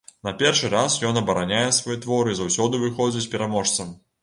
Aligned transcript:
Не 0.27 0.31
першы 0.37 0.71
раз 0.73 0.95
ён 1.09 1.19
абараняе 1.21 1.69
свой 1.81 2.01
твор 2.07 2.33
і 2.33 2.35
заўсёды 2.41 2.83
выходзіць 2.87 3.31
пераможцам. 3.37 3.97